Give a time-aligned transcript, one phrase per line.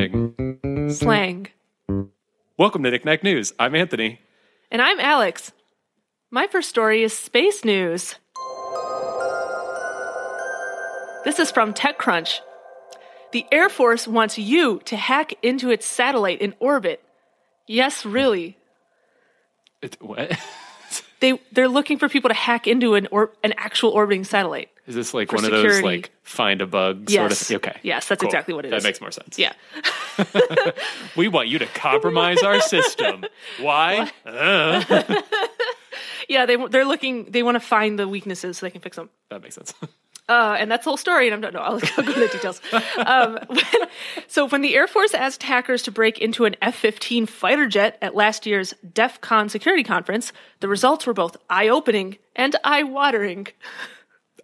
[0.00, 0.90] meeting.
[0.90, 1.48] Slang.
[2.58, 3.52] Welcome to Knickknack News.
[3.58, 4.20] I'm Anthony.
[4.70, 5.52] And I'm Alex.
[6.30, 8.16] My first story is space news.
[11.24, 12.40] This is from TechCrunch.
[13.32, 17.02] The Air Force wants you to hack into its satellite in orbit.
[17.66, 18.56] Yes, really.
[19.82, 20.38] It, what?
[21.20, 24.68] They they're looking for people to hack into an or, an actual orbiting satellite.
[24.86, 27.38] Is this like one of those like find a bug Yes.
[27.38, 27.68] sort of?
[27.68, 27.78] Okay.
[27.82, 28.28] Yes, that's Cool.
[28.28, 28.84] exactly what it that is.
[28.84, 29.38] makes more sense.
[29.38, 29.52] Yeah.
[31.16, 33.24] We want you to compromise our system.
[33.60, 34.10] Why?
[34.24, 34.82] Uh,
[36.28, 39.08] Yeah, they they're looking they want to find the weaknesses so they can fix them.
[39.30, 39.72] that makes sense.
[40.28, 42.60] Uh, and that's the whole story, and I'm not, no, I'll, I'll go into details.
[42.96, 43.88] Um, when-
[44.26, 47.96] so, when the Air Force asked hackers to break into an F 15 fighter jet
[48.02, 52.82] at last year's DEF CON security conference, the results were both eye opening and eye
[52.82, 53.46] watering.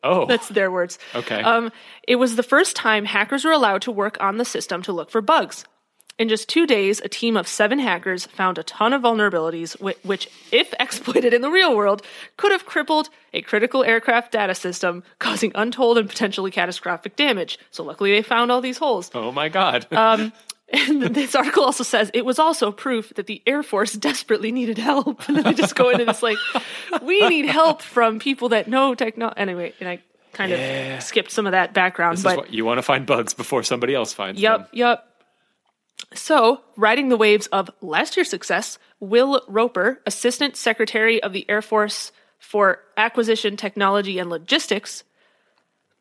[0.04, 0.98] Oh, That's their words.
[1.14, 1.40] okay.
[1.42, 1.70] Um,
[2.08, 5.10] it was the first time hackers were allowed to work on the system to look
[5.10, 5.64] for bugs.
[6.22, 9.96] In just two days, a team of seven hackers found a ton of vulnerabilities, whi-
[10.04, 12.02] which, if exploited in the real world,
[12.36, 17.58] could have crippled a critical aircraft data system, causing untold and potentially catastrophic damage.
[17.72, 19.10] So, luckily, they found all these holes.
[19.14, 19.86] oh my God.
[19.90, 20.32] Um,
[20.72, 24.78] And this article also says it was also proof that the Air Force desperately needed
[24.78, 25.28] help.
[25.28, 26.38] And then they just go into this like,
[27.02, 29.38] we need help from people that know technology.
[29.38, 29.98] Anyway, and I
[30.32, 30.96] kind Yeah.
[30.96, 33.34] of skipped some of that background, this but is what you want to find bugs
[33.34, 34.68] before somebody else finds Yep, them.
[34.72, 35.11] Yep, yep.
[36.14, 41.62] So, riding the waves of last year's success, Will Roper, Assistant Secretary of the Air
[41.62, 45.04] Force for Acquisition, Technology, and Logistics,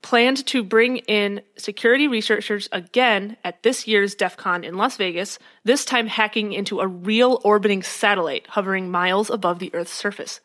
[0.01, 5.37] planned to bring in security researchers again at this year's DEF CON in Las Vegas,
[5.63, 10.41] this time hacking into a real orbiting satellite hovering miles above the Earth's surface.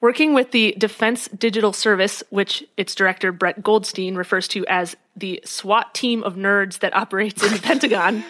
[0.00, 5.40] Working with the Defense Digital Service, which its director Brett Goldstein refers to as the
[5.44, 8.24] SWAT team of nerds that operates in the Pentagon,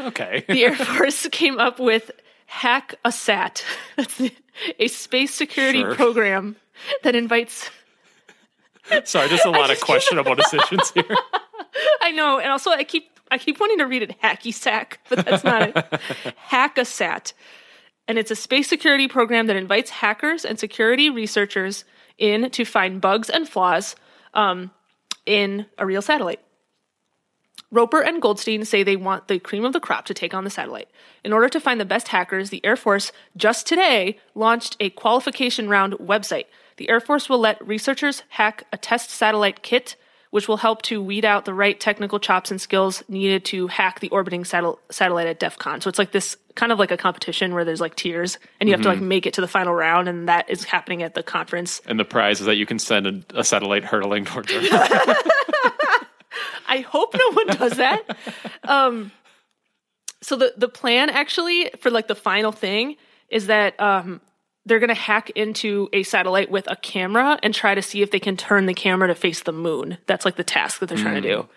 [0.00, 0.44] Okay.
[0.48, 2.10] the Air Force came up with
[2.46, 3.64] Hack a Sat.
[3.96, 4.20] That's
[4.80, 5.94] a space security Sure.
[5.94, 6.56] program
[7.04, 7.70] that invites.
[9.04, 11.04] Sorry, there's a lot of questionable decisions here.
[12.00, 15.24] I know, and also I keep I keep wanting to read it Hacky Sack, but
[15.24, 16.34] that's not it.
[16.36, 17.32] Hack a Sat.
[18.08, 21.84] And it's a space security program that invites hackers and security researchers
[22.18, 23.96] in to find bugs and flaws
[24.34, 24.70] um,
[25.26, 26.40] in a real satellite.
[27.70, 30.50] Roper and Goldstein say they want the cream of the crop to take on the
[30.50, 30.88] satellite.
[31.24, 35.70] In order to find the best hackers, the Air Force just today launched a qualification
[35.70, 36.46] round website.
[36.76, 39.96] The Air Force will let researchers hack a test satellite kit,
[40.32, 44.00] which will help to weed out the right technical chops and skills needed to hack
[44.00, 45.82] the orbiting satel- satellite at DEF CON.
[45.82, 48.74] So it's like this kind of like a competition where there's like tiers and you
[48.74, 51.22] have to like make it to the final round, and that is happening at the
[51.22, 51.82] conference.
[51.84, 54.66] And the prize is that you can send a, a satellite hurtling towards Earth.
[56.66, 58.16] I hope no one does that.
[58.64, 59.12] Um,
[60.22, 62.96] so the the plan actually for like the final thing
[63.28, 64.22] is that um,
[64.66, 68.10] they're going to hack into a satellite with a camera and try to see if
[68.10, 69.98] they can turn the camera to face the moon.
[70.06, 71.48] That's like the task that they're trying to do.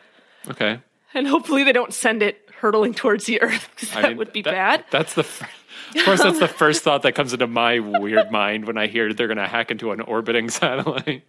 [0.50, 0.80] Okay.
[1.14, 4.34] And hopefully they don't send it hurtling towards the Earth because that I mean, would
[4.34, 4.86] be that- bad.
[4.92, 5.22] That's the.
[5.22, 5.50] F-
[5.96, 9.14] of course, that's the first thought that comes into my weird mind when I hear
[9.14, 11.24] they're going to hack into an orbiting satellite.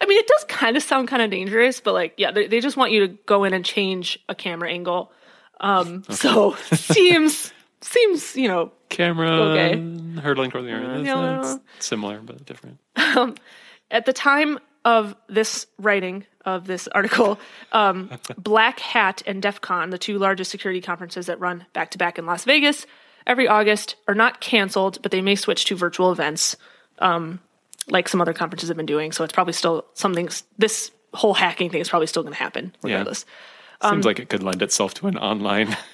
[0.00, 2.60] I mean, it does kind of sound kind of dangerous, but like, yeah, they, they
[2.60, 5.12] just want you to go in and change a camera angle.
[5.60, 10.20] Um, So seems seems you know Camera Okay.
[10.20, 11.04] hurtling toward the Earth.
[11.04, 11.40] Yeah.
[11.42, 12.78] that's similar but different.
[13.90, 17.38] at the time of this writing of this article,
[17.70, 21.98] um, Black Hat and DEF CON, the two largest security conferences that run back to
[21.98, 22.84] back in Las Vegas
[23.26, 26.56] every August, are not canceled, but they may switch to virtual events,
[26.98, 27.38] um,
[27.88, 29.12] like some other conferences have been doing.
[29.12, 30.28] So it's probably still something.
[30.58, 33.24] This whole hacking thing is probably still going to happen regardless.
[33.88, 35.76] Seems like it could lend itself to an online.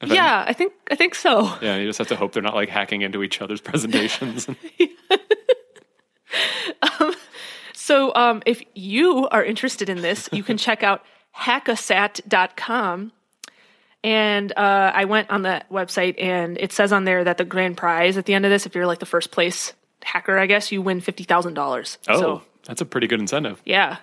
[0.00, 0.10] event.
[0.12, 1.52] Um, Yeah, I think I think so.
[1.62, 4.48] Yeah, you just have to hope they're not like hacking into each other's presentations.
[7.72, 11.04] So, um, if you are interested in this, you can check out
[11.36, 13.12] hackasat.com.
[14.02, 17.76] And uh, I went on that website, and it says on there that the grand
[17.76, 19.72] prize at the end of this, if you're like the first place
[20.02, 21.98] hacker, I guess, you win $50,000.
[22.08, 23.62] oh, So, that's a pretty good incentive.
[23.64, 23.98] yeah,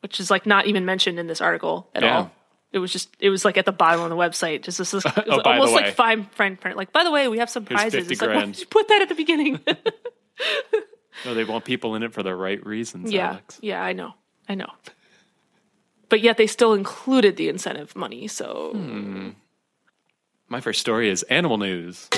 [0.00, 2.16] which is like not even mentioned in this article at Yeah.
[2.18, 2.32] all.
[2.72, 4.62] It was just, it was like at the bottom of the website.
[4.62, 6.76] Just this, it oh, was Oh, by the almost like fine print, print.
[6.76, 8.08] Like, by the way, we have some Here's prizes.
[8.08, 9.60] 50 It's like, why did you put that at the beginning?
[11.24, 13.12] No, they want people in it for the right reasons.
[13.12, 13.58] Yeah, Alex.
[13.62, 14.14] yeah, I know,
[14.48, 14.70] I know.
[16.08, 18.26] But yet they still included the incentive money.
[18.28, 19.30] So hmm.
[20.48, 22.08] My first story is animal news.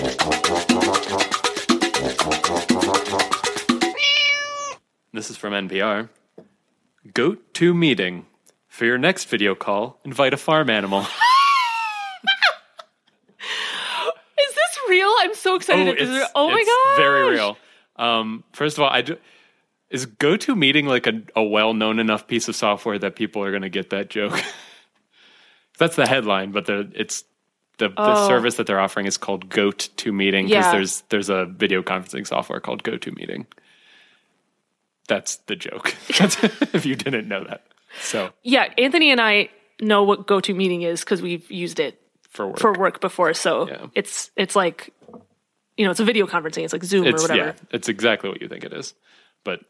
[5.12, 6.08] This is from NPR.
[7.12, 8.26] Goat to meeting.
[8.75, 11.03] For your next video call, invite a farm animal.
[11.03, 11.06] Is
[14.37, 15.15] this real?
[15.21, 15.87] I'm so excited.
[15.87, 17.56] Oh, it's, is oh my god, very real.
[17.94, 19.17] Um, first of all, I do,
[19.91, 23.69] is GoToMeeting like a, a well-known enough piece of software that people are going to
[23.69, 24.43] get that joke?
[25.79, 27.23] That's the headline, but it's
[27.79, 28.26] the, the oh.
[28.26, 30.73] service that they're offering is called GoToMeeting because yeah.
[30.73, 33.47] there's there's a video conferencing software called GoToMeeting.
[35.06, 35.94] That's the joke.
[36.19, 36.43] That's,
[36.75, 37.62] if you didn't know that
[38.00, 39.49] so Yeah, Anthony and I
[39.81, 42.00] know what go to meeting is because we've used it
[42.31, 43.35] for work, for work before.
[43.35, 43.87] So Yeah.
[43.94, 44.93] it's it's like
[45.76, 46.64] you know it's a video conferencing.
[46.64, 47.35] It's like Zoom or whatever.
[47.37, 48.94] yeah, it's exactly what you think it is,
[49.44, 49.61] but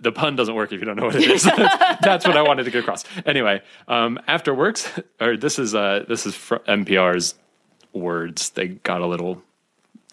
[0.00, 1.44] the pun doesn't work if you don't know what it is.
[2.02, 3.04] That's what I wanted to get across.
[3.24, 4.90] Anyway, um, after works,
[5.20, 7.34] or this is uh, this is fr- NPR's
[7.92, 8.50] words.
[8.50, 9.42] They got a little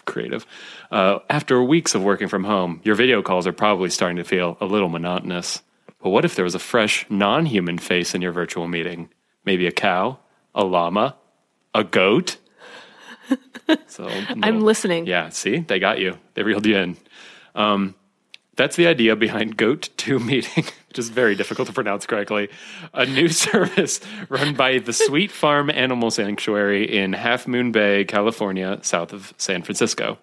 [0.05, 0.45] creative.
[0.91, 4.57] Uh, after weeks of working from home, your video calls are probably starting to feel
[4.61, 5.61] a little monotonous.
[6.01, 9.09] But what if there was a fresh, non-human face in your virtual meeting?
[9.45, 10.19] Maybe a cow,
[10.55, 11.15] a llama,
[11.73, 12.37] a goat.
[13.85, 14.07] So
[14.41, 15.05] I'm listening.
[15.05, 16.17] yeah, see, they got you.
[16.33, 16.97] They reeled you in.
[17.53, 17.93] Um,
[18.55, 22.49] that's the idea behind Goat 2 Meeting, which is very difficult to pronounce correctly.
[22.93, 28.79] A new service run by the Sweet Farm Animal Sanctuary in Half Moon Bay, California,
[28.81, 30.17] south of San Francisco.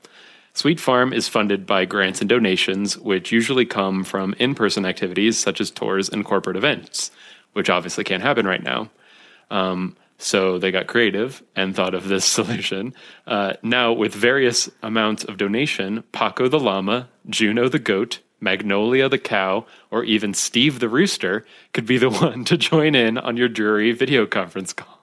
[0.57, 5.37] Sweet Farm is funded by grants and donations, which usually come from in person activities
[5.37, 7.11] such as tours and corporate events,
[7.53, 8.89] which obviously can't happen right now.
[9.51, 12.95] Um, so they got creative and thought of this solution.
[13.27, 19.19] Uh, now, with various amounts of donation, Paco the llama, Juno the goat, Magnolia the
[19.19, 21.45] cow, or even Steve the rooster
[21.75, 24.96] could be the one to join in on your dreary video conference calls.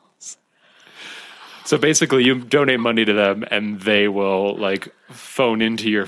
[1.65, 6.07] So basically, you donate money to them, and they will like phone into your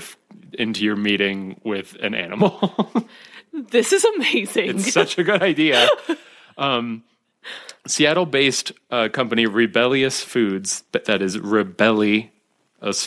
[0.52, 3.06] into your meeting with an animal.
[3.70, 4.68] This is amazing.
[4.68, 5.88] It's such a good idea.
[6.58, 7.04] Um,
[7.86, 12.28] Seattle-based uh, company Rebellyous Foods, but that is Rebellyous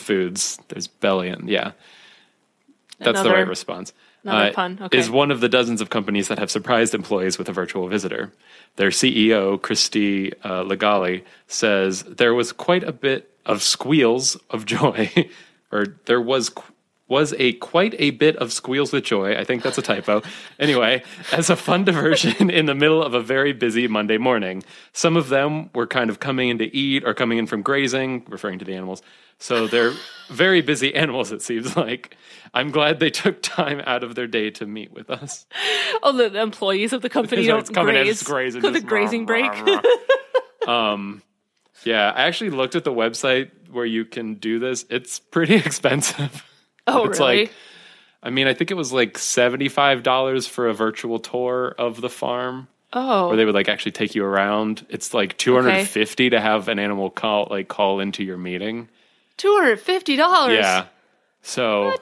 [0.00, 0.58] Foods.
[0.68, 1.72] There's bellion, yeah.
[2.98, 3.92] That's the right response.
[4.26, 4.98] Uh, pun, okay.
[4.98, 8.32] Is one of the dozens of companies that have surprised employees with a virtual visitor.
[8.76, 15.10] Their CEO, Christie uh, Lagally, says there was quite a bit of squeals of joy,
[15.72, 16.69] or there was qu-
[17.10, 19.36] was a quite a bit of squeals with joy.
[19.36, 20.22] I think that's a typo.
[20.58, 21.02] Anyway,
[21.32, 24.62] as a fun diversion in the middle of a very busy Monday morning.
[24.92, 28.24] Some of them were kind of coming in to eat or coming in from grazing,
[28.28, 29.02] referring to the animals.
[29.38, 29.92] So they're
[30.28, 32.16] very busy animals, it seems like.
[32.54, 35.46] I'm glad they took time out of their day to meet with us.
[36.02, 38.22] oh, the, employees of the company don't it's coming in, graze.
[38.22, 39.50] grazing, the just grazing break.
[40.68, 41.22] um,
[41.84, 44.84] yeah, I actually looked at the website where you can do this.
[44.90, 46.44] It's pretty expensive.
[46.94, 47.42] oh, it's really?
[47.42, 47.52] like,
[48.22, 52.08] I mean, I think it was like seventy-five dollars for a virtual tour of the
[52.10, 54.86] farm, oh, where they would like actually take you around.
[54.88, 58.36] It's like two hundred and fifty to have an animal call like call into your
[58.36, 58.88] meeting.
[59.36, 60.58] two hundred fifty dollars.
[60.58, 60.86] Yeah,
[61.42, 61.96] so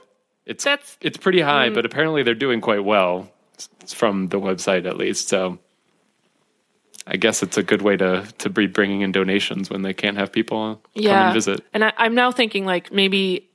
[0.46, 1.75] it's That's it's pretty high, mm.
[1.75, 5.29] but apparently they're doing quite well s- from the website at least.
[5.29, 5.58] So
[7.06, 10.17] I guess it's a good way to to be bringing in donations when they can't
[10.17, 11.61] have people come and visit.
[11.73, 13.48] And I, I'm now thinking like maybe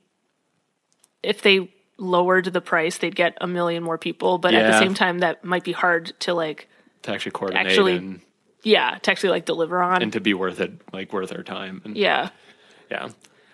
[1.23, 4.37] if they lowered the price, they'd get a million more people.
[4.37, 6.67] But at the same time, that might be hard to like,
[7.03, 8.21] To actually coordinate Actually- and,
[8.63, 10.01] yeah, to actually like deliver on.
[10.01, 11.81] and to be worth it, like worth our time.
[11.83, 12.29] And yeah.
[12.89, 13.09] yeah.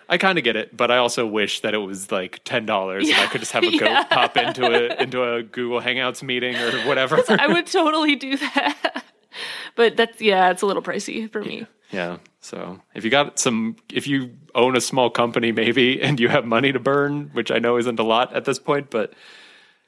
[0.08, 3.08] I kind of get it, but I also wish that it was like ten dollars
[3.08, 4.02] and I could just have a Yeah.
[4.10, 7.22] pop into a into a Google Hangouts meeting or whatever.
[7.28, 9.04] I would totally do that.
[9.76, 11.64] But that's yeah, it's a little pricey for me.
[11.92, 12.16] Yeah.
[12.40, 16.44] So if you got some, if you own a small company maybe and you have
[16.46, 19.12] money to burn, which I know isn't a lot at this point, but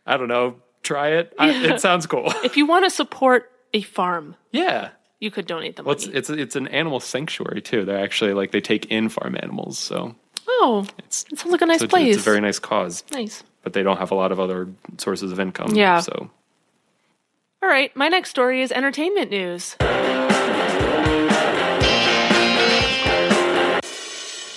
[0.06, 1.32] I don't know, try it.
[1.38, 2.32] I, it sounds cool.
[2.44, 4.90] If you want to support a farm, yeah.
[5.20, 6.18] you could donate the Well, it's, money.
[6.18, 7.84] it's it's an animal sanctuary too.
[7.84, 10.14] They're actually like they take in farm animals, so
[10.46, 12.16] oh, it's it sounds like a nice so place.
[12.16, 13.02] it's a very nice cause.
[13.12, 13.42] nice.
[13.62, 14.68] But they don't have a lot of other
[14.98, 15.74] sources of income.
[15.74, 16.00] Yeah.
[16.00, 16.28] So
[17.62, 19.76] All right, my next story is entertainment news.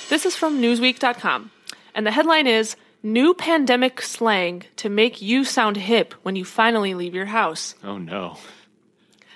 [0.08, 1.52] This is from Newsweek.com,
[1.96, 6.94] and the headline is New Pandemic Slang to Make You Sound Hip When You Finally
[6.94, 7.74] Leave Your House.
[7.84, 8.38] oh no,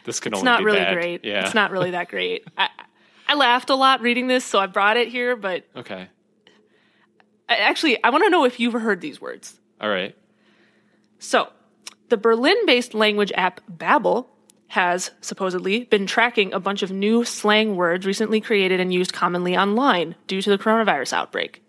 [0.05, 0.51] this can only be a.
[0.51, 0.93] It's not really bad.
[0.93, 1.25] great.
[1.25, 1.43] Yeah.
[1.43, 2.45] It's not really that great.
[2.55, 2.69] I,
[3.27, 6.07] I laughed a lot reading this, so I brought it here, but okay.
[7.47, 9.59] I, actually, I want to know if you've heard these words.
[9.81, 10.15] All right.
[11.17, 11.49] So,
[12.09, 14.27] the Berlin based language app Babbel
[14.69, 19.57] has supposedly been tracking a bunch of new slang words recently created and used commonly
[19.57, 21.63] online due to the coronavirus outbreak.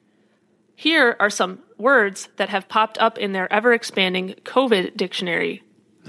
[0.76, 5.62] Here are some words that have popped up in their ever expanding COVID dictionary.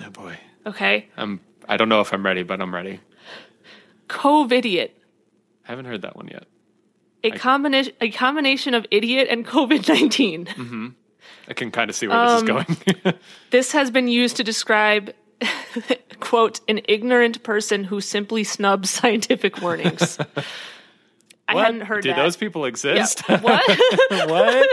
[0.05, 0.37] Oh boy.
[0.65, 1.07] Okay?
[1.17, 1.39] I'm.
[1.67, 2.99] I don't know if I'm ready, but I'm ready.
[4.09, 4.91] COVIDiot.
[5.67, 6.45] I haven't heard that one yet.
[7.23, 10.95] A combination a combination of idiot and COVID 19.
[11.47, 12.63] I can kind of see where this is Um,
[13.03, 13.13] going.
[13.51, 15.13] This has been used to describe
[16.19, 20.17] quote an ignorant person who simply snubs scientific warnings.
[21.47, 22.15] I hadn't heard Do that.
[22.15, 22.67] those people Yeah.
[22.69, 23.27] exist?
[23.27, 23.41] What?
[24.29, 24.69] what?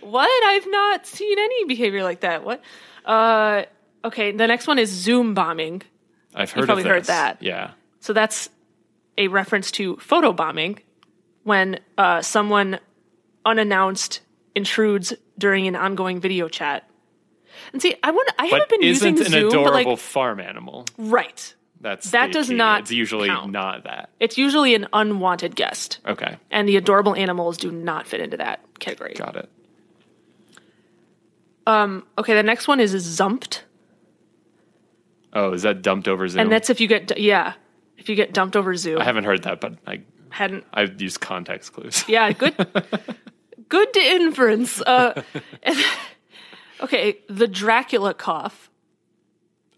[0.00, 0.44] what?
[0.44, 2.44] I've not seen any behavior like that.
[2.44, 2.60] What?
[3.04, 3.64] Uh,
[4.04, 5.82] okay, the next one is Zoom bombing.
[6.34, 7.40] I've heard probably of heard that.
[7.42, 7.72] Yeah.
[8.00, 8.48] So that's
[9.16, 10.80] a reference to photo bombing
[11.44, 12.80] when uh, someone
[13.44, 14.20] unannounced
[14.54, 16.88] intrudes during an ongoing video chat.
[17.72, 19.98] And see, I want I haven't been using the isn't using an Zoom, adorable like
[19.98, 20.86] farm animal.
[20.98, 21.54] right.
[21.80, 22.54] That's That does key.
[22.54, 23.50] not It's usually count.
[23.50, 24.10] not that.
[24.20, 28.60] It's usually an unwanted guest, Okay, and the adorable animals do not fit into that
[28.78, 29.14] category.
[29.14, 29.48] got it.
[31.66, 32.04] Um.
[32.18, 33.62] Okay, the next one is zumped,
[35.32, 36.40] Oh, is that dumped over Zoom?
[36.42, 37.54] and that's if you get yeah,
[37.98, 39.00] if you get dumped over Zoom.
[39.00, 42.04] I haven't heard that, but I hadn't I've used context clues.
[42.08, 42.54] Yeah, good.
[43.68, 44.80] good to inference.
[44.82, 45.22] Uh,
[46.82, 48.70] okay, the Dracula cough.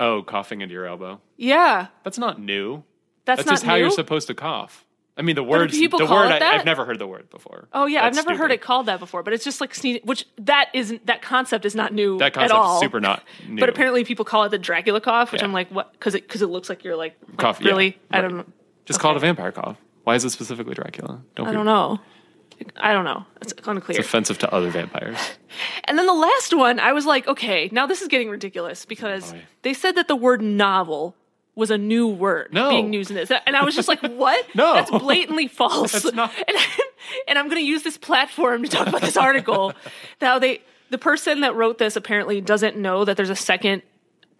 [0.00, 1.20] Oh, coughing into your elbow.
[1.36, 2.82] Yeah, That's not new.
[3.24, 3.82] that's, That's not just how new.
[3.82, 4.84] you're supposed to cough.
[5.16, 5.78] I mean, the words.
[5.78, 6.26] people the call word.
[6.26, 6.54] it I, that?
[6.54, 7.68] I've never heard the word before.
[7.72, 8.54] oh yeah, I've That's never heard stupid.
[8.54, 10.00] it called that before, but it's just like sneeze.
[10.02, 12.80] Which that isn't that concept is not new That at concept's all.
[12.80, 13.60] super not new.
[13.60, 15.46] But apparently people call it the Dracula cough, which Yeah.
[15.46, 15.92] I'm like, what?
[15.92, 17.96] Because it because it looks like you're like, like, Cough, yeah, really.
[18.10, 18.22] I right.
[18.22, 18.44] don't know.
[18.86, 19.76] just call it a vampire cough.
[20.02, 21.22] Why is it specifically Dracula?
[21.36, 22.00] Don't I be don't know.
[22.76, 23.24] I don't know.
[23.40, 24.00] It's unclear.
[24.00, 25.18] offensive to other vampires.
[25.84, 29.30] And then the last one, I was like, okay, now this is getting ridiculous because
[29.30, 29.42] oh, Boy.
[29.62, 31.14] they said that the word novel
[31.54, 32.70] was a new word No.
[32.70, 33.30] being used in this.
[33.46, 34.44] And I was just like, what?
[34.56, 34.74] No.
[34.74, 35.92] That's blatantly false.
[35.92, 36.56] That's not- And,
[37.28, 39.72] and I'm going to use this platform to talk about this article.
[40.20, 43.82] Now, they, the person that wrote this apparently doesn't know that there's a second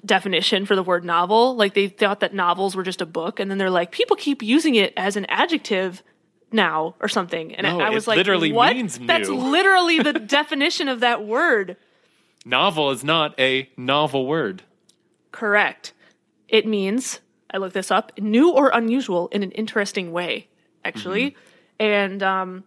[0.04, 1.54] definition for the word novel.
[1.54, 3.38] Like they thought that novels were just a book.
[3.38, 6.02] And then they're like, people keep using it as an adjective
[6.53, 7.55] now or something.
[7.55, 8.77] And No, I, I was like, literally what?
[9.01, 11.77] That's literally the definition of that word.
[12.45, 14.63] Novel is not a novel word.
[15.33, 15.93] Correct.
[16.49, 17.21] It means,
[17.51, 20.49] I looked this up, new or unusual in an interesting way,
[20.85, 21.37] actually.
[21.81, 22.65] And um,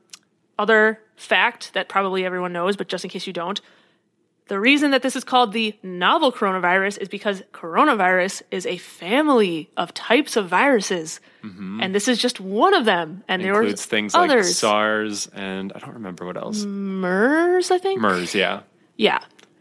[0.57, 3.61] other fact that probably everyone knows, but just in case you don't,
[4.47, 9.69] the reason that this is called the novel coronavirus is because coronavirus is a family
[9.75, 11.19] of types of viruses.
[11.47, 11.79] Mm-hmm.
[11.81, 13.23] And this is just one of them.
[13.27, 14.57] And there Includes are things like others.
[14.57, 16.63] SARS and I don't remember what else.
[16.63, 18.01] MERS, I think?
[18.01, 18.61] MERS, yeah.
[18.97, 19.19] Yeah.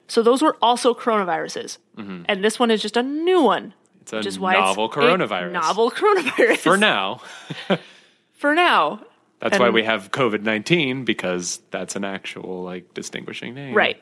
[0.08, 1.78] So those were also coronaviruses.
[1.96, 2.22] Mm-hmm.
[2.26, 3.74] And this one is just a new one.
[4.02, 5.52] It's a Which is why novel coronavirus.
[5.52, 6.58] novel coronavirus.
[6.58, 7.20] For now.
[8.34, 9.00] For now.
[9.40, 13.74] That's why we have COVID 19 because that's an actual like distinguishing name.
[13.74, 14.00] Right.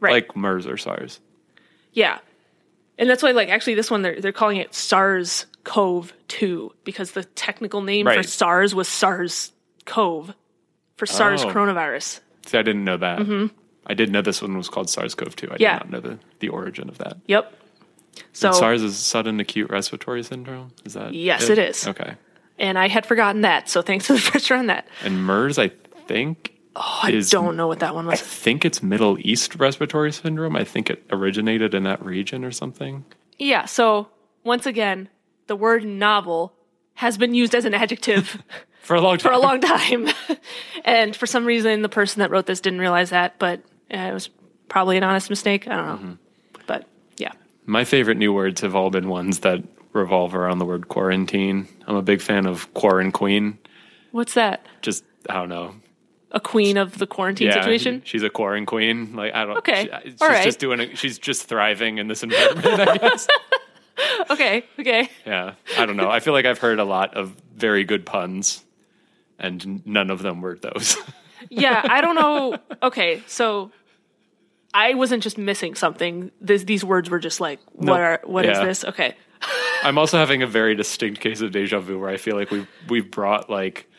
[0.00, 0.12] Right.
[0.12, 1.20] Like MERS or SARS.
[1.92, 2.18] yeah.
[2.98, 7.12] And that's why, like, actually, this one, they're, they're calling it SARS CoV 2 because
[7.12, 9.52] the technical name for SARS was SARS
[9.84, 10.34] CoV
[10.96, 11.50] for SARS Oh.
[11.50, 12.20] coronavirus.
[12.46, 13.50] See, I didn't know that.
[13.86, 15.46] I did know this one was called SARS CoV 2.
[15.46, 15.62] I Mm-hmm.
[15.62, 15.78] Yeah.
[15.78, 17.18] did not know the, the origin of that.
[17.26, 17.52] Yep.
[18.32, 20.72] So, And SARS is sudden acute respiratory syndrome.
[20.84, 21.14] Is that?
[21.14, 21.86] Yes, it is.
[21.86, 22.14] Okay.
[22.58, 23.68] and I had forgotten that.
[23.68, 24.86] So thanks for the pressure on that.
[25.02, 25.68] And MERS, I
[26.06, 28.20] think, Oh, I is don't know what that one was.
[28.20, 30.56] I think it's Middle East respiratory syndrome.
[30.56, 33.04] I think it originated in that region or something.
[33.38, 33.66] Yeah.
[33.66, 34.08] So
[34.42, 35.08] once again,
[35.46, 36.54] the word novel
[36.94, 38.42] has been used as an adjective
[38.82, 39.30] For a long time.
[39.30, 40.08] for a long time.
[40.84, 43.60] and for some reason, the person that wrote this didn't realize that, but
[43.94, 44.28] uh, it was
[44.68, 45.68] probably an honest mistake.
[45.68, 45.92] I don't know.
[45.92, 46.12] Mm-hmm.
[46.66, 47.30] But yeah.
[47.64, 51.68] My favorite new words have all been ones that revolve around the word quarantine.
[51.86, 53.58] I'm a big fan of quarantine.
[54.10, 54.66] What's that?
[54.80, 55.76] Just, I don't know.
[56.32, 58.02] A queen of the quarantine situation?
[58.04, 59.14] She's a quarantine queen.
[59.14, 59.58] Like I don't.
[59.58, 59.90] Okay.
[60.02, 60.42] She, she's All right.
[60.42, 60.80] just doing.
[60.80, 62.66] A, she's just thriving in this environment.
[62.66, 63.28] I guess.
[64.30, 64.64] Okay.
[64.78, 65.08] Okay.
[65.26, 65.54] Yeah.
[65.78, 66.10] I don't know.
[66.10, 68.64] I feel like I've heard a lot of very good puns,
[69.38, 70.96] and none of them were those.
[71.50, 71.82] Yeah.
[71.84, 72.56] I don't know.
[72.84, 73.20] Okay.
[73.26, 73.72] So
[74.72, 76.30] I wasn't just missing something.
[76.40, 78.64] This, these words were just like, what are, what is Yeah.
[78.64, 78.84] this?
[78.84, 79.16] Okay.
[79.82, 82.68] I'm also having a very distinct case of deja vu where I feel like we've
[82.88, 83.90] we've brought like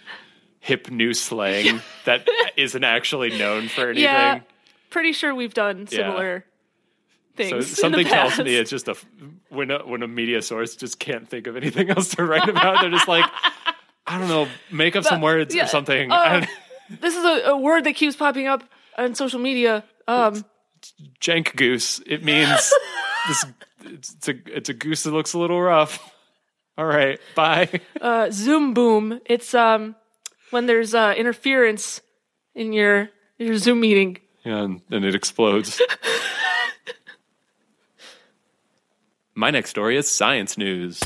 [0.62, 4.04] hip new slang that isn't actually known for anything.
[4.04, 4.40] Yeah.
[4.90, 6.46] Pretty sure we've done similar
[7.36, 7.68] things.
[7.68, 8.96] So something tells me it's just a
[9.50, 12.82] when a when a media source just can't think of anything else to write about.
[12.82, 13.26] They're just like,
[14.06, 15.66] I don't know, make up some words yeah.
[15.66, 16.12] or something.
[16.24, 16.46] Uh,
[17.02, 18.62] this is a, a word that keeps popping up
[18.98, 19.86] on social media.
[20.08, 20.44] Um,
[21.20, 22.02] jank goose.
[22.06, 22.50] It means
[23.28, 23.46] this.
[23.86, 26.12] It's, it's a it's a goose that looks a little rough.
[26.78, 27.70] All right, bye.
[28.02, 29.22] uh, Zoom boom.
[29.26, 29.96] It's um
[30.52, 32.02] when there's uh, interference
[32.54, 34.18] in your your Zoom meeting.
[34.44, 35.82] Yeah, and then it explodes.
[39.36, 41.00] My next story is science news.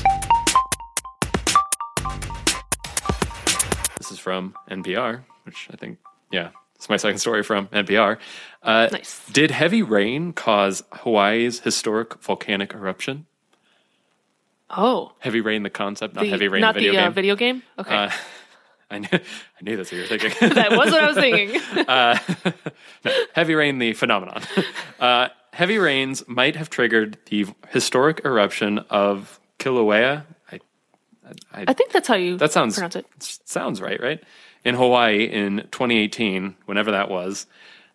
[3.98, 5.22] This is from NPR.
[5.44, 5.98] which I think,
[6.30, 8.18] yeah, it's my second story from NPR.
[8.62, 9.26] Uh, Nice.
[9.32, 13.26] Did heavy rain cause Hawaii's historic volcanic eruption?
[14.70, 17.12] Oh, Heavy rain, the concept, not the, heavy rain, not the video the uh, game.
[17.14, 17.62] video game.
[17.78, 18.10] Okay, Uh,
[18.90, 19.18] I knew, I
[19.62, 20.48] knew that's what you were thinking.
[20.54, 21.60] that was what I was thinking.
[21.88, 22.18] uh,
[23.04, 24.42] no, heavy rain, the phenomenon.
[25.00, 25.28] Uh,
[25.58, 30.22] heavy rains might have triggered the historic eruption of Kilauea.
[30.52, 30.60] I,
[31.52, 33.06] I, I think that's how you that sounds pronounce it.
[33.18, 34.22] sounds right, right?
[34.64, 37.48] In Hawaii in 2018, whenever that was.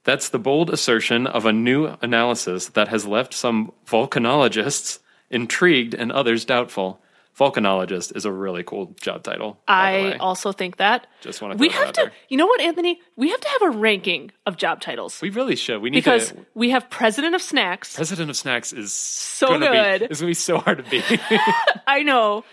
[0.04, 6.12] That's the bold assertion of a new analysis that has left some volcanologists intrigued and
[6.12, 7.00] others doubtful.
[7.38, 9.60] Volcanologist is a really cool job title.
[9.68, 11.08] I also think that.
[11.22, 12.02] Just wanna we have to.
[12.02, 12.12] there.
[12.30, 13.00] You know what, Anthony?
[13.16, 15.82] We have to have a ranking of job titles we really should.
[15.82, 16.46] We need because to.
[16.54, 17.96] we have president of snacks.
[17.96, 20.00] President of Snacks is So gonna good.
[20.02, 21.04] Be, it's gonna be so hard to beat.
[21.88, 22.44] I know,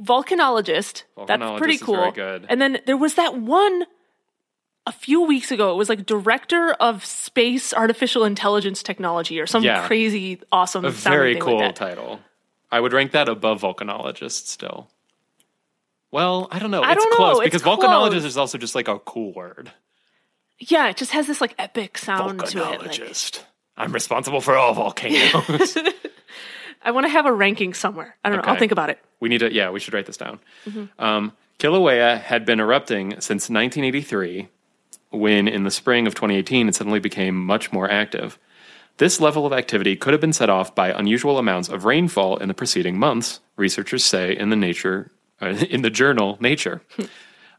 [0.00, 1.02] volcanologist.
[1.26, 2.10] that's pretty cool.
[2.12, 2.46] good.
[2.48, 3.84] And then there was that one
[4.86, 5.72] a few weeks ago.
[5.72, 9.86] It was like director of space artificial intelligence technology or some Yeah.
[9.86, 10.84] crazy awesome.
[10.84, 12.20] a very cool Like title.
[12.70, 14.90] I would rank that above volcanologist still.
[16.10, 16.82] Well, I don't know.
[16.82, 17.16] I it's don't know.
[17.16, 17.78] close It's because close.
[17.78, 19.72] volcanologist is also just like a cool word.
[20.58, 22.80] Yeah, it just has this like epic sound to it.
[22.80, 23.42] like- Volcanologist.
[23.76, 25.76] I'm responsible for all volcanoes.
[26.82, 28.16] I want to have a ranking somewhere.
[28.24, 28.50] I don't know.
[28.52, 28.98] I'll think about it.
[29.20, 30.40] we need to, yeah, we should write this down.
[30.66, 30.84] Mm-hmm.
[31.02, 34.48] Um, Kilauea had been erupting since 1983,
[35.10, 38.38] when in the spring of 2018 it suddenly became much more active.
[38.98, 42.48] This level of activity could have been set off by unusual amounts of rainfall in
[42.48, 46.82] the preceding months, researchers say in the nature uh, in the journal Nature.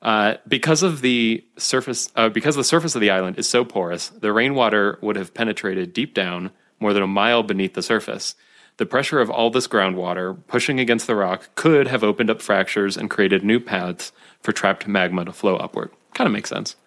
[0.02, 4.08] Uh, because of the surface, uh, because the surface of the island is so porous,
[4.08, 8.34] the rainwater would have penetrated deep down, more than a mile beneath the surface.
[8.78, 12.96] The pressure of all this groundwater pushing against the rock could have opened up fractures
[12.96, 15.92] and created new paths for trapped magma to flow upward.
[16.14, 16.78] Kind of makes sense.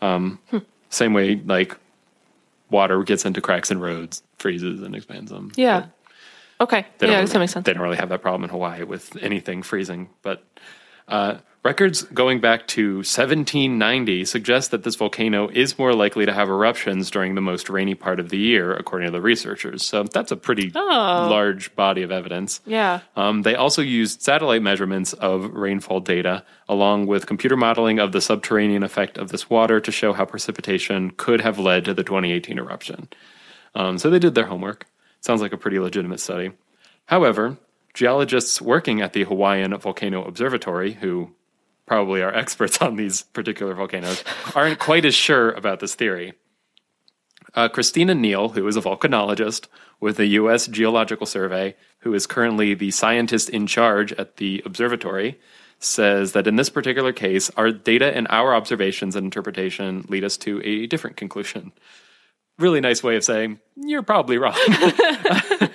[0.00, 0.38] Um,
[0.88, 1.76] Same way, like
[2.70, 5.52] water gets into cracks in roads, freezes, and expands them.
[5.56, 5.86] Yeah.
[6.60, 6.86] Okay.
[6.98, 7.64] They Yeah, don't that makes sense.
[7.66, 10.08] They don't really have that problem in Hawaii with anything freezing.
[10.22, 10.42] But
[11.08, 16.48] uh, records going back to 1790 suggest that this volcano is more likely to have
[16.48, 19.84] eruptions during the most rainy part of the year, according to the researchers.
[19.84, 21.28] So that's a pretty Oh.
[21.28, 22.60] large body of evidence.
[22.66, 23.00] Yeah.
[23.16, 28.20] Um, they also used satellite measurements of rainfall data, along with computer modeling of the
[28.20, 32.58] subterranean effect of this water to show how precipitation could have led to the 2018
[32.58, 33.08] eruption.
[33.74, 34.86] Um, so they did their homework.
[35.20, 36.52] Sounds like a pretty legitimate study.
[37.06, 37.56] However,
[37.92, 41.30] geologists working at the Hawaiian Volcano Observatory, who
[41.86, 44.22] probably are experts on these particular volcanoes,
[44.54, 46.34] aren't quite as sure about this theory.
[47.54, 49.66] Uh, Christina Neal, who is a volcanologist
[49.98, 50.66] with the U.S.
[50.66, 55.40] Geological Survey, who is currently the scientist in charge at the observatory,
[55.78, 60.36] says that in this particular case, our data and our observations and interpretation lead us
[60.38, 61.72] to a different conclusion.
[62.58, 64.58] Really nice way of saying, you're probably wrong.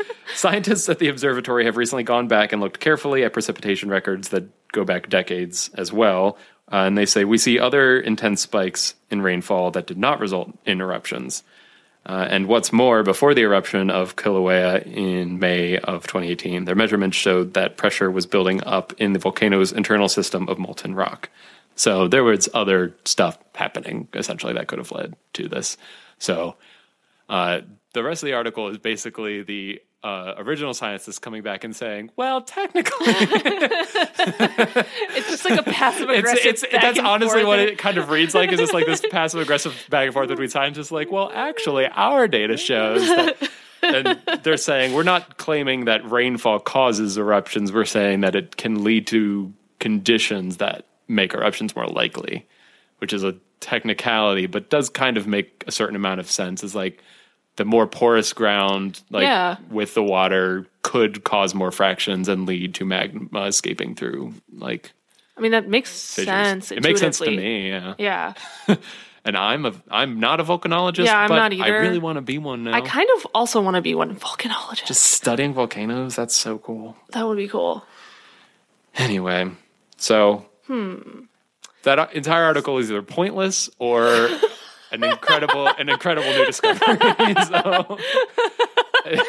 [0.41, 4.43] Scientists at the observatory have recently gone back and looked carefully at precipitation records that
[4.71, 6.35] go back decades as well.
[6.71, 10.51] Uh, and they say we see other intense spikes in rainfall that did not result
[10.65, 11.43] in eruptions.
[12.07, 17.17] Uh, and what's more, before the eruption of Kilauea in May of 2018, their measurements
[17.17, 21.29] showed that pressure was building up in the volcano's internal system of molten rock.
[21.75, 25.77] So there was other stuff happening, essentially, that could have led to this.
[26.17, 26.55] So
[27.29, 27.61] uh,
[27.93, 32.09] the rest of the article is basically the uh, original scientists coming back and saying,
[32.15, 32.95] well, technically,
[35.13, 36.45] It's just like a passive it's, aggressive.
[36.45, 37.47] it's, back that's honestly forth.
[37.47, 38.51] what it kind of reads like.
[38.51, 42.27] Is just like this passive aggressive back and forth between scientists, like, well, actually, our
[42.27, 43.49] data shows that.
[43.83, 47.71] and they're saying we're not claiming that rainfall causes eruptions.
[47.71, 52.47] We're saying that it can lead to conditions that make eruptions more likely,
[52.99, 56.63] which is a technicality, but does kind of make a certain amount of sense.
[56.63, 57.03] Is like
[57.57, 59.57] the more porous ground, like Yeah.
[59.69, 64.91] with the water, could cause more fractions and lead to magma escaping through like
[65.37, 66.25] I mean, that makes fissures.
[66.25, 66.71] sense.
[66.71, 67.93] It makes sense to me, yeah.
[67.97, 68.33] Yeah.
[69.23, 71.05] And I'm a I'm not a volcanologist.
[71.05, 72.73] Yeah, I'm but not I really want to be one now.
[72.73, 74.85] I kind of also want to be one volcanologist.
[74.85, 76.95] Just studying volcanoes, that's so cool.
[77.11, 77.85] that would be cool.
[78.95, 79.51] Anyway,
[79.97, 81.25] so hmm.
[81.83, 84.27] that entire article is either pointless or
[84.91, 86.97] an incredible an incredible new discovery.
[87.47, 87.97] so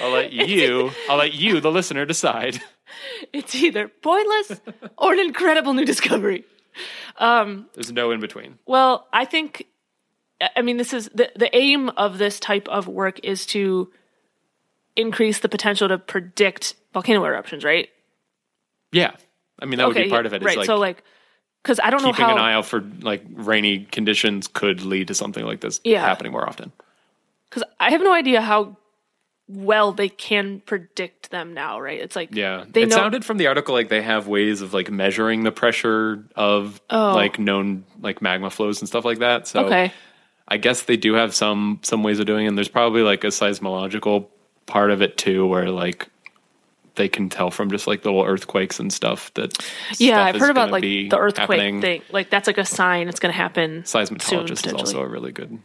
[0.00, 2.60] I'll let you I'll let you, the listener, decide.
[3.32, 4.60] It's either pointless
[4.98, 6.44] or an incredible new discovery.
[7.18, 8.58] Um, There's no in between.
[8.66, 9.66] Well, I think,
[10.56, 13.90] I mean, this is the, the aim of this type of work is to
[14.96, 17.88] increase the potential to predict volcano eruptions, right?
[18.92, 19.12] Yeah.
[19.60, 20.36] I mean that would be part of it.
[20.36, 20.56] It's Right.
[20.58, 21.02] like so, like,
[21.62, 22.32] because I don't know keeping how.
[22.32, 26.00] an eye out for like rainy conditions could lead to something like this Yeah.
[26.00, 26.72] happening more often.
[27.48, 28.76] Because I have no idea how
[29.48, 31.98] well they can predict them now, right?
[32.00, 32.96] It's like Yeah, they it know.
[32.96, 37.14] sounded from the article like they have ways of like measuring the pressure of Oh.
[37.14, 39.48] like known like magma flows and stuff like that.
[39.48, 39.92] So okay,
[40.46, 42.48] I guess they do have some some ways of doing it.
[42.48, 44.28] And there's probably like a seismological
[44.66, 46.06] part of it too, where like
[46.96, 49.56] they can tell from just like little earthquakes and stuff that
[49.98, 51.80] yeah, stuff I've is heard about like the earthquake happening.
[51.80, 52.02] thing.
[52.10, 53.84] Like that's like a sign it's going to happen.
[53.84, 54.78] soon, Seismologist is potentially.
[54.80, 55.58] also a really good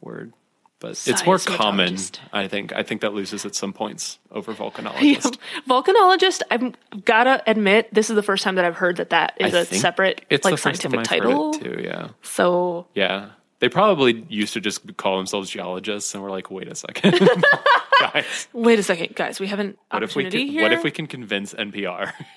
[0.00, 0.32] word,
[0.80, 1.96] but it's more common.
[2.32, 2.72] I think.
[2.74, 4.58] I think that loses at some points over Yeah.
[4.58, 5.38] volcanologist.
[5.68, 9.54] Volcanologist, I've gotta admit, this is the first time that I've heard that that is
[9.54, 11.54] I a separate like the first time scientific title.
[11.54, 11.80] too.
[11.82, 12.08] Yeah.
[12.22, 13.30] So Yeah.
[13.58, 17.14] They probably used to just call themselves geologists and we're like, wait a second.
[18.00, 20.62] Guys, wait a second, guys, we have an what if we opportunity can, here.
[20.62, 22.12] what if we can convince NPR?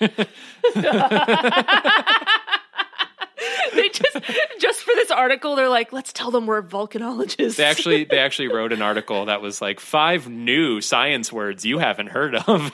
[3.74, 4.18] they just
[4.58, 7.56] just for this article, they're like, let's tell them we're volcanologists.
[7.56, 11.78] they actually they actually wrote an article that was like five new science words you
[11.78, 12.72] haven't heard of.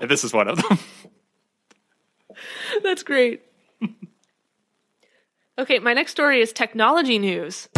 [0.00, 0.78] and this is one of them.
[2.82, 3.42] That's great.
[5.58, 7.68] okay, my next story is technology news.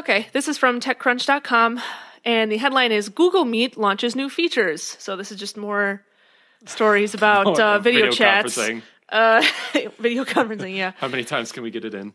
[0.00, 1.78] Okay, this is from TechCrunch.com,
[2.24, 4.96] and the headline is Google Meet launches new features.
[4.98, 6.02] So this is just more
[6.64, 8.82] stories about uh, video, chats, conferencing.
[9.10, 9.44] uh,
[9.98, 10.74] video conferencing.
[10.74, 12.14] Yeah, How many times can we get it in?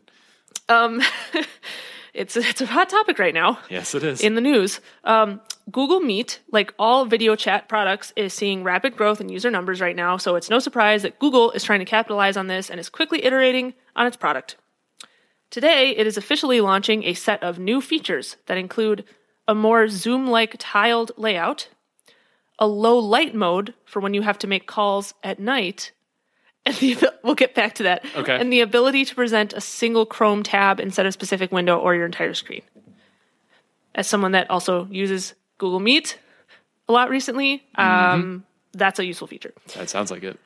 [0.68, 1.00] um,
[2.14, 4.20] it's it's a hot topic right now Yes, it is.
[4.20, 4.80] in the news.
[5.04, 9.80] Um, Google Meet, like all video chat products, is seeing rapid growth in user numbers
[9.80, 10.16] right now.
[10.16, 13.24] So it's no surprise that Google is trying to capitalize on this and is quickly
[13.24, 14.56] iterating on its product.
[15.56, 19.04] Today, it is officially launching a set of new features that include
[19.48, 21.68] a more Zoom like tiled layout,
[22.58, 25.92] a low light mode for when you have to make calls at night,
[26.66, 28.04] and the, we'll get back to that.
[28.14, 28.36] Okay.
[28.36, 31.94] And the ability to present a single Chrome tab instead of a specific window or
[31.94, 32.60] your entire screen.
[33.94, 36.18] As someone that also uses Google Meet
[36.86, 39.54] a lot recently, um, that's a useful feature.
[39.74, 40.38] that sounds like it.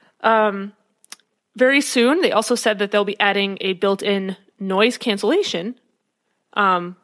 [1.57, 5.75] Very soon, they also said that they'll be adding a built-in noise cancellation
[6.53, 6.96] um,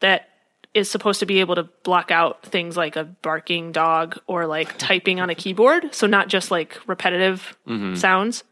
[0.00, 0.28] that
[0.74, 4.78] is supposed to be able to block out things like a barking dog or like
[4.78, 5.94] typing on a keyboard.
[5.94, 7.56] So not just like repetitive
[7.96, 8.44] sounds.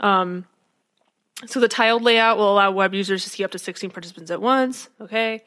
[0.00, 0.46] Um,
[1.46, 4.42] so the tiled layout will allow web users to see up to 16 participants at
[4.42, 4.88] once.
[5.00, 5.42] Okay.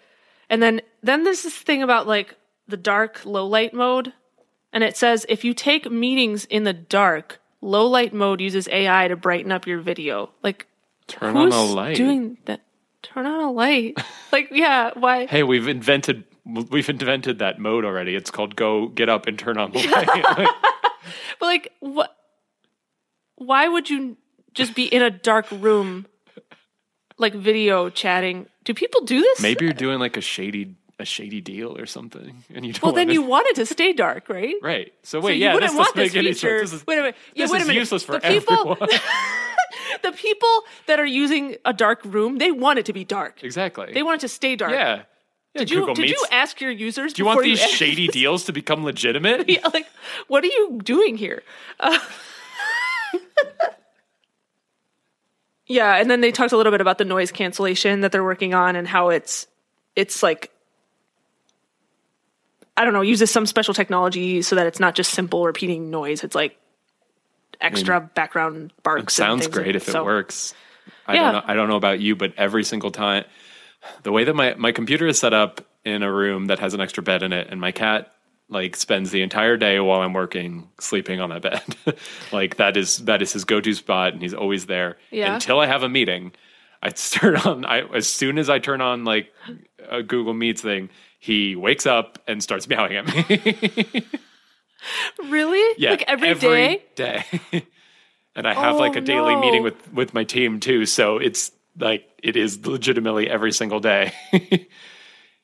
[0.49, 2.35] And then, then there's this thing about like
[2.67, 4.13] the dark low light mode.
[4.71, 9.07] And it says if you take meetings in the dark, low light mode uses AI
[9.07, 10.31] to brighten up your video.
[10.41, 10.67] Like,
[11.07, 11.95] Turn who's on a light.
[11.95, 12.61] doing that?
[13.01, 13.97] Turn on a light.
[14.31, 15.25] like, yeah, why?
[15.25, 18.15] hey, we've invented we've invented that mode already.
[18.15, 19.79] It's called go get up and turn on the
[20.37, 20.49] light.
[21.39, 22.15] But like, what?
[23.35, 24.15] Why would you
[24.53, 26.05] just be in a dark room,
[27.17, 28.47] like video chatting?
[28.63, 29.41] Do people do this?
[29.41, 32.83] Maybe you're doing like a shady a shady deal or something, and you don't.
[32.83, 34.55] Well, then you want it to stay dark, right?
[34.61, 34.93] right.
[35.03, 36.59] So So wait, you yeah, this doesn't make any feature.
[36.59, 36.71] sense.
[36.71, 37.15] This is, wait a minute.
[37.35, 37.79] Yeah, this wait a is minute.
[37.79, 38.89] useless for the people, everyone.
[40.01, 43.43] The people that are using a dark room, they want it to be dark.
[43.43, 43.91] exactly.
[43.93, 44.71] They want it to stay dark.
[44.71, 44.95] yeah.
[44.95, 45.03] yeah.
[45.55, 46.11] Did you did Meets.
[46.11, 47.13] you ask your users?
[47.13, 49.47] Do you want these ask- shady deals to become legitimate?
[49.49, 49.87] Yeah, like,
[50.27, 51.43] what are you doing here?
[51.79, 51.99] Uh,
[55.67, 58.53] yeah, and then they talked a little bit about the noise cancellation that they're working
[58.53, 59.47] on and how it's
[59.95, 60.49] it's like
[62.75, 66.23] I don't know, uses some special technology so that it's not just simple repeating noise.
[66.23, 66.57] It's like
[67.63, 69.13] extra background barks.
[69.13, 70.53] It sounds great if it So- works.
[71.07, 71.31] I Yeah.
[71.31, 71.41] don't know.
[71.51, 73.23] I don't know about you, but every single time,
[74.03, 76.81] the way that my my computer is set up in a room that has an
[76.81, 78.11] extra bed in it, and my cat
[78.49, 81.97] like spends the entire day while I'm working sleeping on that bed.
[82.31, 85.33] like that is that is his go to spot, and he's always there Yeah.
[85.35, 86.31] until I have a meeting.
[86.81, 87.65] I start on.
[87.65, 89.31] I as soon as I turn on like
[89.89, 94.03] a Google Meets thing, he wakes up and starts meowing at me.
[95.29, 95.75] Really?
[95.77, 96.83] Yeah, Like every day?
[96.95, 97.23] day.
[98.35, 99.41] and I have like Oh, a daily no.
[99.41, 104.11] meeting with with my team too, so it's like it is legitimately every single day.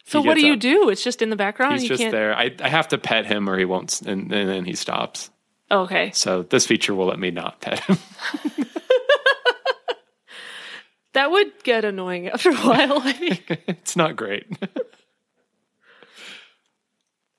[0.06, 0.60] So what do you up.
[0.60, 0.90] do?
[0.90, 1.80] It's just in the background.
[1.82, 2.12] He's just can't.
[2.12, 2.34] there.
[2.36, 5.30] I I have to pet him or he won't, and, and then he stops.
[5.70, 7.98] Oh, okay, So this feature will let me not pet him.
[11.14, 13.00] that would get annoying after a while.
[13.04, 13.62] I think.
[13.68, 14.46] it's not great.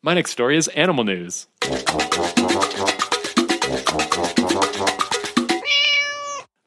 [0.02, 1.46] My next story is animal news.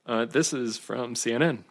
[0.05, 1.63] Uh, this is from CNN.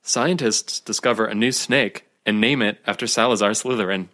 [0.00, 4.08] Scientists discover a new snake and name it after Salazar Slytherin.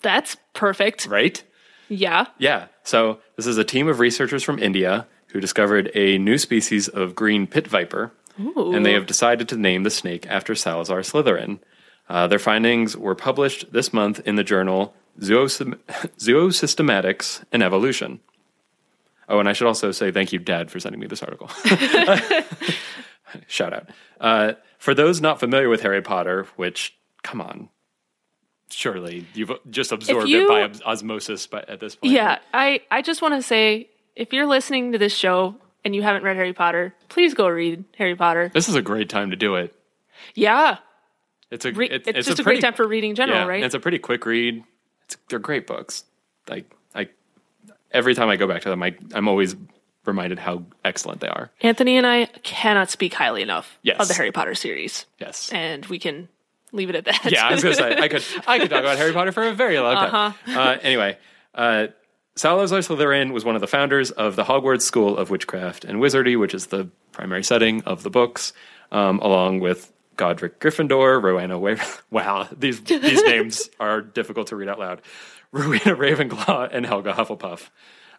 [0.00, 1.06] That's perfect.
[1.06, 1.42] Right?
[1.90, 2.26] Yeah.
[2.38, 2.68] Yeah.
[2.82, 7.14] So this is a team of researchers from India who discovered a new species of
[7.14, 8.72] green pit viper, Ooh.
[8.72, 11.58] and they have decided to name the snake after Salazar Slytherin.
[12.08, 15.78] Uh, their findings were published this month in the journal Zoosym-
[16.18, 18.20] Zoosystematics and Evolution.
[19.28, 21.48] Oh, and I should also say thank you, Dad, for sending me this article.
[23.46, 23.88] Shout out.
[24.20, 27.68] Uh, for those not familiar with Harry Potter, which, come on,
[28.70, 32.12] surely you've just absorbed you- it by osmosis by, at this point.
[32.12, 36.02] Yeah, I, I just want to say if you're listening to this show and you
[36.02, 38.50] haven't read Harry Potter, please go read Harry Potter.
[38.54, 39.74] This is a great time to do it.
[40.34, 40.78] Yeah,
[41.50, 43.46] It's a re- it's, it's, just a, pretty, great time for reading in general, yeah,
[43.46, 43.62] right?
[43.62, 44.62] It's a pretty quick read.
[45.04, 46.04] It's, they're great books.
[46.48, 47.08] Like I,
[47.90, 49.56] every time I go back to them, I I'm always
[50.04, 51.50] reminded how excellent they are.
[51.62, 54.00] Anthony and I cannot speak highly enough Yes.
[54.00, 55.50] of the Harry Potter series, Yes.
[55.52, 56.28] and we can
[56.72, 57.30] leave it at that.
[57.32, 59.52] yeah, I was gonna say I could I could talk about Harry Potter for a
[59.52, 60.14] very long time.
[60.46, 60.60] Uh-huh.
[60.60, 61.18] Uh, anyway,
[61.54, 61.86] uh,
[62.36, 66.36] Salazar Slytherin was one of the founders of the Hogwarts School of Witchcraft and Wizardry,
[66.36, 68.52] which is the primary setting of the books,
[68.92, 71.58] um, along with Godric Gryffindor, Rowena.
[71.58, 71.76] Wa-
[72.10, 75.00] wow, these these names are difficult to read out loud.
[75.52, 77.70] Rowena Ravenclaw and Helga Hufflepuff.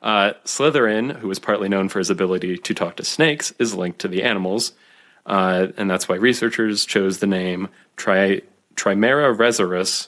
[0.02, 4.00] Uh, Slytherin, who is partly known for his ability to talk to snakes, is linked
[4.00, 4.72] to the animals,
[5.28, 8.42] uh, and that's why researchers chose the name Tri-
[8.76, 10.08] Trimera resurus,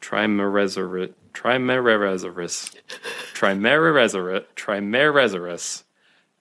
[0.00, 2.72] Trimeresurus, Trimeresurus,
[3.34, 5.82] Trimeresurus, Trimeresurus,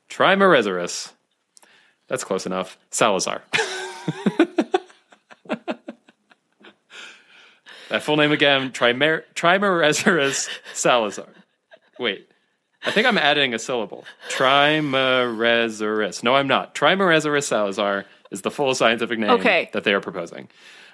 [0.09, 1.11] Trimeresurus.
[2.07, 2.77] That's close enough.
[2.91, 3.41] Salazar.
[7.91, 11.27] that full name again, Trimer- Trimeresurus Salazar.
[11.99, 12.27] Wait,
[12.85, 14.05] I think I'm adding a syllable.
[14.29, 16.23] Trimeresurus.
[16.23, 16.73] No, I'm not.
[16.73, 19.69] Trimeresurus Salazar is the full scientific name Okay.
[19.73, 20.47] that they are proposing.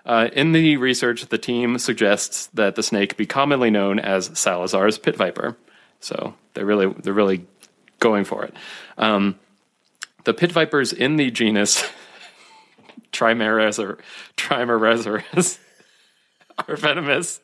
[0.05, 4.97] Uh, in the research, the team suggests that the snake be commonly known as Salazar's
[4.97, 5.55] pit viper.
[5.99, 7.45] So they're really they're really
[7.99, 8.53] going for it.
[8.97, 9.37] Um,
[10.23, 11.83] the pit vipers in the genus
[13.11, 13.99] Trimeresurus
[14.37, 15.59] Trimeresurus
[16.67, 17.39] are venomous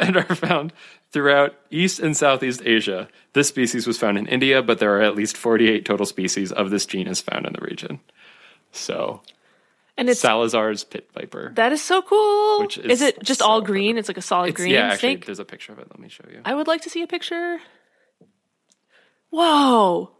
[0.00, 0.72] and are found
[1.12, 3.08] throughout East and Southeast Asia.
[3.34, 6.70] This species was found in India, but there are at least 48 total species of
[6.70, 8.00] this genus found in the region.
[8.72, 9.22] So,
[9.96, 11.52] and it's Salazar's pit viper.
[11.54, 12.60] that is so cool.
[12.60, 13.96] Which is it just all so green?
[13.98, 15.26] It's like a solid It's- green yeah, actually, snake.
[15.26, 15.86] there's a picture of it.
[15.90, 16.40] Let me show you.
[16.44, 17.58] I would like to see a picture.
[19.30, 20.10] Whoa.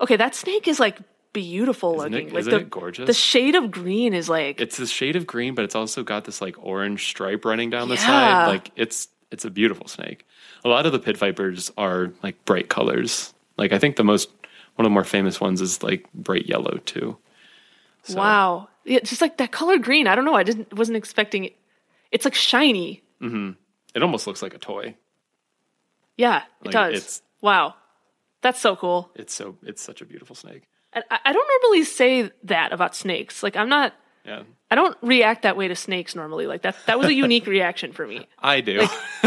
[0.00, 0.98] Okay, that snake is like
[1.32, 2.28] beautiful Isn't looking.
[2.28, 3.06] it, like isn't the, it gorgeous?
[3.06, 6.24] the shade of green is like it's the shade of green, but it's also got
[6.24, 8.06] this like orange stripe running down the Yeah.
[8.06, 8.46] side.
[8.46, 10.26] Like it's it's a beautiful snake.
[10.64, 13.32] A lot of the pit vipers are like bright colors.
[13.56, 14.28] Like I think the most
[14.76, 17.16] one of the more famous ones is like bright yellow too.
[18.04, 18.68] So, wow.
[18.84, 20.06] Yeah, just like that color green.
[20.06, 20.34] I don't know.
[20.34, 21.56] I didn't wasn't expecting it.
[22.10, 23.02] It's like shiny.
[23.20, 23.50] Mm-hmm.
[23.94, 24.94] It almost looks like a toy.
[26.16, 27.22] Yeah, it Like, does.
[27.40, 27.74] wow.
[28.42, 29.10] That's so cool.
[29.14, 30.62] It's so it's such a beautiful snake.
[30.94, 33.42] I, I don't normally say that about snakes.
[33.42, 34.42] Like I'm not Yeah.
[34.70, 36.46] I don't react that way to snakes normally.
[36.46, 38.26] Like that that was a unique reaction for me.
[38.38, 38.86] I do.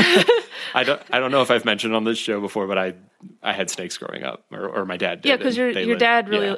[0.76, 1.02] I don't.
[1.12, 2.94] I don't know if I've mentioned on this show before, but I
[3.42, 5.30] I had snakes growing up, or, or my dad did.
[5.30, 6.56] Yeah, because your your lived- dad really Yeah.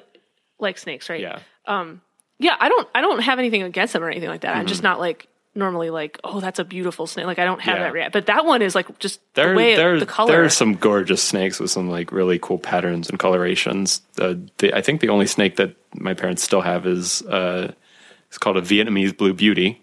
[0.60, 1.22] likes snakes, right?
[1.22, 1.39] yeah.
[1.68, 2.02] Um
[2.39, 4.52] Yeah, I don't I don't have anything against them or anything like that.
[4.56, 4.68] I'm Mm-hmm.
[4.68, 7.26] just not like normally like, oh, that's a beautiful snake.
[7.26, 7.84] Like I don't have Yeah.
[7.84, 8.13] that react.
[8.13, 10.32] But that one is like just There, the way there, the color.
[10.32, 14.02] there are some gorgeous snakes with some like really cool patterns and colorations.
[14.20, 17.72] Uh, the, I think the only snake that my parents still have is uh,
[18.28, 19.82] it's called a Vietnamese blue beauty,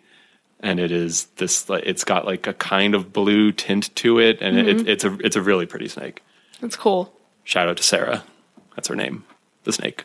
[0.60, 1.68] and it is this.
[1.70, 4.80] Like, it's got like a kind of blue tint to it, and Mm-hmm.
[4.80, 6.22] it, it's a it's a really pretty snake.
[6.60, 7.12] That's cool.
[7.44, 8.22] Shout out to Sarah,
[8.76, 9.24] that's her name,
[9.64, 10.04] the snake.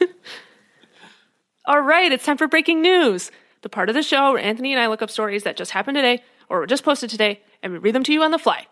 [1.66, 3.30] All right, it's time for breaking news.
[3.62, 5.96] The part of the show where Anthony and I look up stories that just happened
[5.96, 8.66] today or were just posted today and we read them to you on the fly.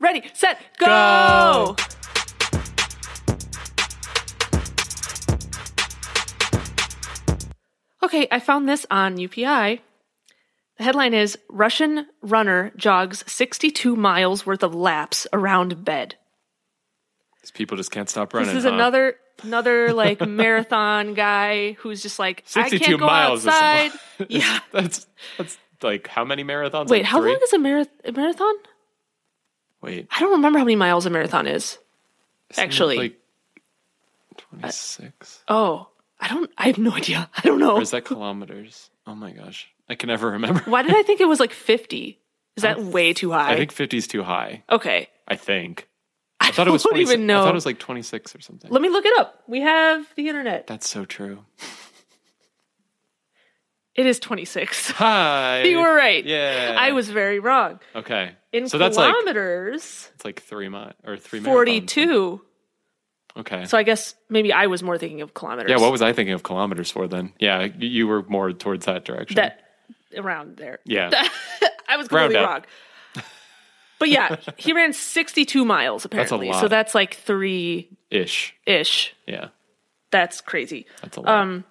[0.00, 1.74] Ready, set, go!
[1.76, 1.76] Go!
[8.02, 9.80] Okay, I found this on UPI.
[10.78, 16.14] The headline is Russian runner jogs 62 miles worth of laps around bed.
[17.42, 18.48] These people just can't stop running.
[18.48, 18.74] This is huh?
[18.74, 23.62] another another like marathon guy who's just like I can't go miles is a lot.
[23.62, 24.00] outside.
[24.28, 24.60] yeah.
[24.72, 26.88] That's that's like how many marathons?
[26.88, 27.30] Wait, Like how three?
[27.32, 28.54] long is a, marath- a marathon?
[29.80, 31.78] Wait, I don't remember how many miles a marathon is.
[32.50, 32.96] isn't Actually.
[32.98, 33.20] like
[34.36, 35.42] twenty six.
[35.48, 35.88] Oh,
[36.20, 36.50] I don't.
[36.58, 37.30] I have no idea.
[37.36, 37.76] I don't know.
[37.76, 38.90] Or is that kilometers?
[39.06, 39.68] Oh my gosh.
[39.88, 40.60] I can never remember.
[40.66, 42.18] Why did I think it was like fifty?
[42.56, 43.52] Is that way too high?
[43.52, 44.64] I think 50 is too high.
[44.68, 45.08] okay.
[45.28, 45.87] I think.
[46.48, 47.40] I, I thought it was don't 26 even know.
[47.40, 48.70] I thought it was like 26 or something.
[48.70, 49.42] Let me look it up.
[49.46, 50.66] We have the internet.
[50.66, 51.44] That's so true.
[53.94, 54.92] It is 26.
[54.92, 55.62] Hi.
[55.64, 56.24] you were right.
[56.24, 56.76] Yeah.
[56.78, 57.80] I was very wrong.
[57.96, 58.32] Okay.
[58.52, 61.40] In so that's like kilometers, it's like three mi or three.
[61.40, 61.44] marathons.
[61.44, 62.40] 42.
[63.38, 63.64] Okay.
[63.66, 65.70] So I guess maybe I was more thinking of kilometers.
[65.70, 65.78] yeah.
[65.78, 67.32] What was I thinking of kilometers for then?
[67.38, 69.36] Yeah, you were more towards that direction.
[69.36, 69.60] that
[70.16, 70.78] around there?
[70.84, 71.10] Yeah.
[71.88, 72.64] I was completely wrong.
[73.98, 76.52] But yeah, he ran 62 miles apparently.
[76.52, 78.54] So that's like three Ish.
[78.66, 79.14] ish.
[79.26, 79.48] Yeah.
[80.10, 80.86] That's crazy.
[81.02, 81.28] That's a lot.
[81.28, 81.64] Um,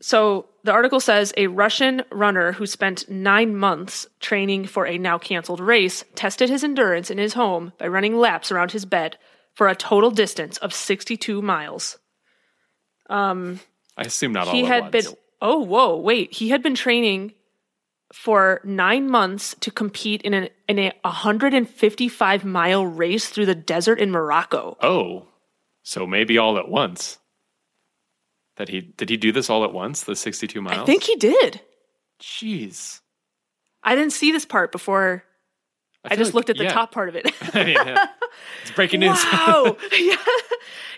[0.00, 5.16] So the article says a Russian runner who spent nine months training for a now
[5.16, 9.16] canceled race tested his endurance in his home by running laps around his bed
[9.54, 11.96] for a total distance of 62 miles.
[13.96, 14.92] I assume not all he had once.
[14.92, 16.34] been, oh, whoa, wait.
[16.34, 17.32] He had been training
[18.12, 23.98] for nine months to compete in, an, in a 155 mile race through the desert
[23.98, 24.76] in Morocco.
[24.80, 25.28] Oh,
[25.82, 27.18] so maybe all at once.
[28.56, 30.04] That he did he do this all at once?
[30.04, 30.82] The sixty-two miles.
[30.82, 31.60] I think he did.
[32.22, 33.00] Jeez.
[33.82, 35.24] I didn't see this part before.
[36.04, 36.72] I, feel just like- looked at the yeah.
[36.72, 37.32] top part of it.
[37.54, 38.06] yeah.
[38.62, 39.22] It's breaking news.
[39.32, 39.76] Wow.
[39.98, 40.16] yeah.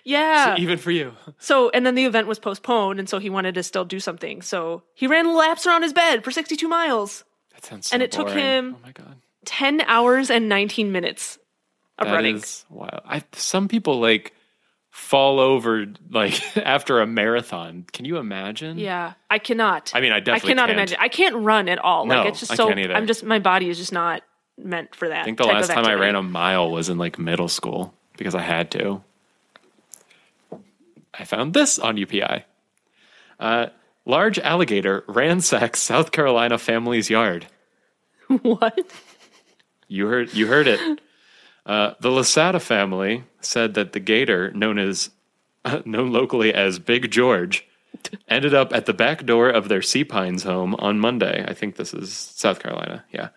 [0.04, 0.56] Yeah.
[0.56, 1.12] Even for you.
[1.38, 4.40] So, and then the event was postponed, and so he wanted to still do something.
[4.42, 8.12] So he ran laps around his bed for 62 miles, That sounds so And it
[8.12, 9.16] took him- Oh my god.
[9.46, 11.38] 10 hours and 19 minutes
[11.98, 12.36] of That running.
[12.36, 13.00] is wild.
[13.04, 14.32] I some people like
[14.90, 17.84] fall over like after a marathon.
[17.92, 18.78] Can you imagine?
[18.78, 19.92] Yeah, I cannot.
[19.94, 20.78] I mean, I I definitely cannot can't.
[20.78, 20.98] imagine.
[21.00, 22.06] I can't run at all.
[22.06, 22.70] No, like it's just I so.
[22.70, 24.22] I'm just my body is just not
[24.58, 25.22] meant for that.
[25.22, 28.34] I think the last time I ran a mile was in like middle school because
[28.34, 29.02] I had to.
[31.18, 32.44] I found this on UPI.
[33.38, 33.66] Uh,
[34.04, 37.46] large alligator ransacks South Carolina family's yard.
[38.42, 38.78] what?
[39.88, 41.00] You heard you heard it.
[41.64, 45.10] Uh, the Lasada family said that the gator, known as
[45.84, 47.66] known locally as Big George,
[48.28, 51.44] ended up at the back door of their Sea Pines home on Monday.
[51.46, 53.04] I think this is South Carolina.
[53.12, 53.28] Yeah.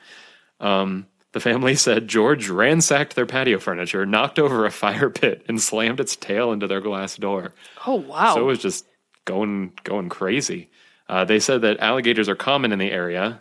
[0.60, 5.62] Um, the family said George ransacked their patio furniture, knocked over a fire pit, and
[5.62, 7.54] slammed its tail into their glass door.
[7.86, 8.34] Oh wow!
[8.34, 8.86] So it was just
[9.26, 10.70] going going crazy.
[11.08, 13.40] Uh, they said that alligators are common in the area.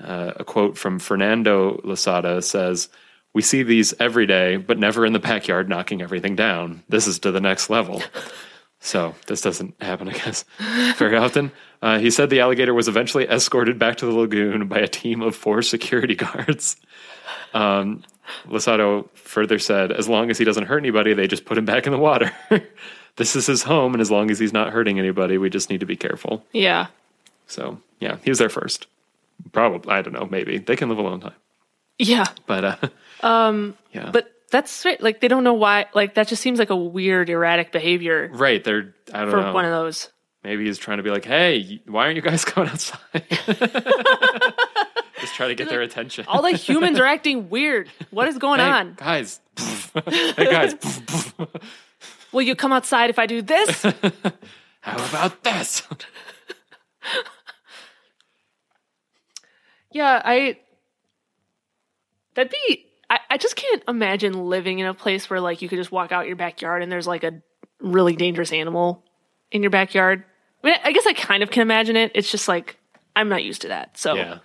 [0.00, 2.88] Uh, a quote from Fernando Lasada says,
[3.32, 6.82] "We see these every day, but never in the backyard knocking everything down.
[6.88, 8.02] This is to the next level."
[8.84, 10.44] so this doesn't happen, I guess,
[10.98, 11.50] very often.
[11.80, 15.22] Uh, he said the alligator was eventually escorted back to the lagoon by a team
[15.22, 16.76] of four security guards.
[17.54, 18.02] Um,
[18.46, 21.86] Losado further said, as long as he doesn't hurt anybody, they just put him back
[21.86, 22.30] in the water.
[23.16, 25.80] this is his home, and as long as he's not hurting anybody, we just need
[25.80, 26.44] to be careful.
[26.52, 26.88] yeah,
[27.46, 28.86] So, yeah, he was there first.
[29.52, 30.58] Probably, I don't know, maybe.
[30.58, 31.34] They can live a long time.
[31.98, 32.26] yeah.
[32.46, 32.76] But, uh,
[33.26, 34.10] um, yeah.
[34.12, 35.00] But that's right.
[35.02, 35.86] Like they don't know why.
[35.94, 39.52] Like that just seems like a weird, erratic behavior right, they're, I don't for know.
[39.52, 40.10] one of those.
[40.44, 43.00] maybe he's trying to be like, hey, why aren't you guys going outside?
[45.20, 46.26] just try to get their attention.
[46.28, 47.88] All the humans are acting weird.
[48.10, 48.94] What is going hey, on?
[48.94, 49.40] guys.
[50.06, 50.74] hey, guys.
[52.30, 53.82] Will you come outside if I do this?
[54.82, 55.82] How about this?
[59.90, 60.58] yeah, I.
[62.34, 62.86] That'd be.
[63.10, 66.12] I, I just can't imagine living in a place where like you could just walk
[66.12, 67.42] out your backyard and there's like a
[67.80, 69.04] really dangerous animal
[69.50, 70.24] in your backyard.
[70.62, 72.12] I mean, I guess I kind of can imagine it.
[72.14, 72.78] It's just like
[73.14, 73.98] I'm not used to that.
[73.98, 74.38] So Yeah,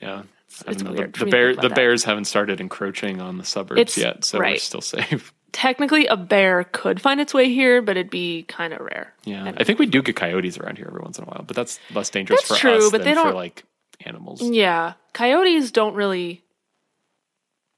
[0.00, 0.22] yeah.
[0.66, 0.98] I it's don't know.
[0.98, 1.74] weird The, the bear, the that.
[1.74, 5.32] bears haven't started encroaching on the suburbs It's- yet, so we're still safe.
[5.52, 9.12] technically a bear could find its way here, but it'd be kind of rare.
[9.24, 11.56] Yeah, I think we do get coyotes around here every once in a while, but
[11.56, 13.64] that's less dangerous That's for true, us but than they don't- like
[14.04, 14.42] animals.
[14.42, 16.42] Yeah, coyotes don't really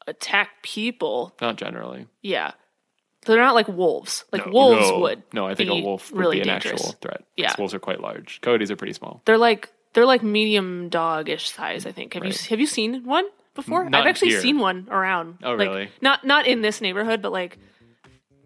[0.08, 1.34] attack people.
[1.40, 2.06] Not generally.
[2.22, 2.52] Yeah,
[3.26, 4.24] they're not like wolves.
[4.32, 4.98] Like No, wolves no.
[5.00, 5.22] would.
[5.32, 6.80] No, I think a wolf would really be an dangerous.
[6.80, 7.24] actual threat.
[7.36, 7.54] Yeah.
[7.58, 8.40] wolves are quite large.
[8.40, 9.22] Coyotes are pretty small.
[9.24, 11.86] They're like they're like medium dog-ish size.
[11.86, 12.14] I think.
[12.14, 13.88] Have you have you seen one before?
[13.88, 14.40] Not I've actually here.
[14.40, 15.38] seen one around.
[15.42, 15.88] Oh, Like, really?
[16.00, 17.58] Not not in this neighborhood, but like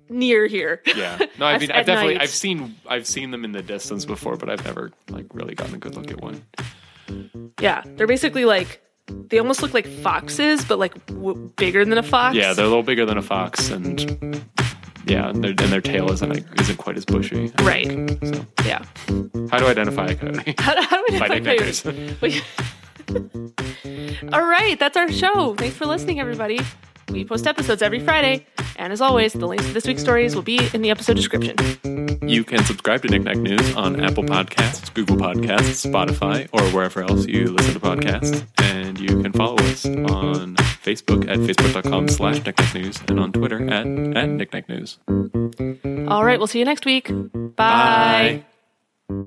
[0.08, 0.82] near here.
[0.86, 2.22] Yeah, no, I mean, I've definitely, night.
[2.22, 5.74] I've seen, I've seen them in the distance before, but I've never like really gotten
[5.74, 6.42] a good look at one.
[7.60, 12.02] yeah, they're basically like they almost look like foxes, but like w- bigger than a
[12.02, 12.36] fox.
[12.36, 14.00] Yeah, they're a little bigger than a fox, and
[15.06, 17.52] yeah, and their, and their tail isn't isn't quite as bushy.
[17.62, 17.86] right.
[18.24, 18.84] So, Yeah.
[19.50, 20.54] how do I identify a coyote?
[20.58, 21.86] How, how do we identify coyotes?
[24.32, 25.54] All right, that's our show.
[25.56, 26.60] Thanks for listening, everybody.
[27.10, 28.46] We post episodes every Friday,
[28.76, 31.56] and as always, the links to this week's stories will be in the episode description.
[32.28, 37.26] You can subscribe to Knickknack News on Apple Podcasts, Google Podcasts, Spotify, or wherever else
[37.26, 38.46] you listen to podcasts.
[38.62, 42.42] And you can follow us on Facebook at facebook.com slash
[42.74, 44.98] News and on Twitter at, at Knickknack News.
[46.08, 47.08] All right, we'll see you next week.
[47.08, 48.44] Bye.
[49.08, 49.24] Bye.